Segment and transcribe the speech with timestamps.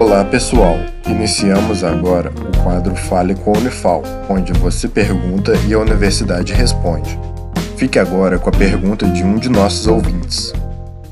[0.00, 5.78] Olá pessoal, iniciamos agora o quadro Fale com a Unifal, onde você pergunta e a
[5.78, 7.20] universidade responde.
[7.76, 10.54] Fique agora com a pergunta de um de nossos ouvintes.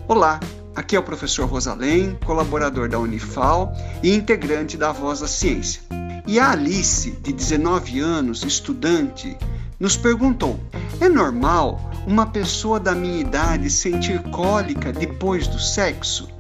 [0.09, 0.40] Olá,
[0.74, 5.83] aqui é o professor Rosalém, colaborador da Unifal e integrante da Voz da Ciência.
[6.27, 9.37] E a Alice, de 19 anos, estudante,
[9.79, 10.59] nos perguntou:
[10.99, 16.38] é normal uma pessoa da minha idade sentir cólica depois do sexo?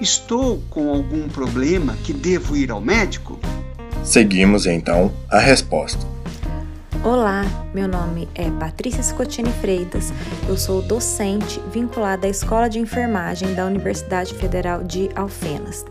[0.00, 3.36] Estou com algum problema que devo ir ao médico?
[4.04, 6.06] Seguimos então a resposta.
[7.02, 10.12] Olá, meu nome é Patrícia Scotini Freitas,
[10.48, 15.84] eu sou docente vinculada à Escola de Enfermagem da Universidade Federal de Alfenas.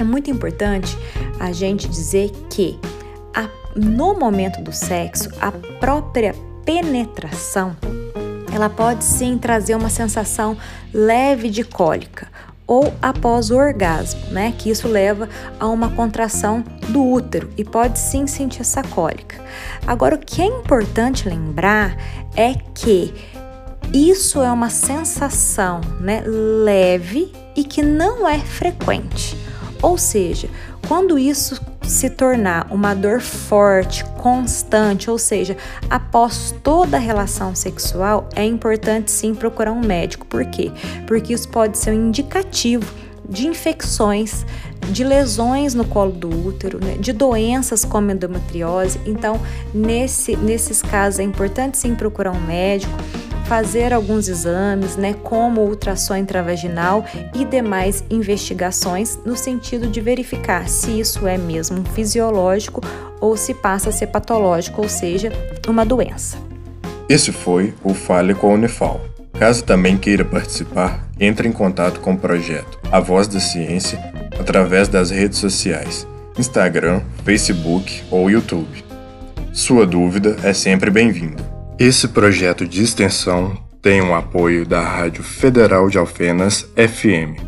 [0.00, 0.98] É muito importante
[1.38, 2.76] a gente dizer que
[3.32, 7.76] a, no momento do sexo, a própria penetração
[8.52, 10.56] ela pode sim trazer uma sensação
[10.92, 12.26] leve de cólica
[12.68, 14.54] ou após o orgasmo, né?
[14.56, 19.42] Que isso leva a uma contração do útero e pode sim sentir essa cólica.
[19.86, 21.96] Agora, o que é importante lembrar
[22.36, 23.12] é que
[23.92, 29.34] isso é uma sensação, né, leve e que não é frequente.
[29.80, 30.50] Ou seja,
[30.86, 31.58] quando isso
[31.88, 35.56] se tornar uma dor forte, constante, ou seja,
[35.88, 40.26] após toda a relação sexual, é importante sim procurar um médico.
[40.26, 40.70] Por quê?
[41.06, 42.92] Porque isso pode ser um indicativo
[43.28, 44.44] de infecções,
[44.90, 46.96] de lesões no colo do útero, né?
[46.98, 49.00] de doenças como endometriose.
[49.04, 49.40] Então,
[49.74, 52.96] nesse, nesses casos, é importante sim procurar um médico
[53.48, 57.04] fazer alguns exames, né, como ultrassom intravaginal
[57.34, 62.82] e demais investigações no sentido de verificar se isso é mesmo fisiológico
[63.20, 65.32] ou se passa a ser patológico, ou seja,
[65.66, 66.36] uma doença.
[67.08, 69.00] Esse foi o Fale com a Unifal.
[69.38, 73.98] Caso também queira participar, entre em contato com o projeto A Voz da Ciência
[74.38, 76.06] através das redes sociais,
[76.38, 78.84] Instagram, Facebook ou YouTube.
[79.54, 81.47] Sua dúvida é sempre bem-vinda.
[81.78, 87.47] Esse projeto de extensão tem o apoio da Rádio Federal de Alfenas FM